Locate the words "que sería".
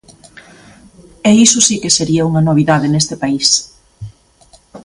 1.83-2.27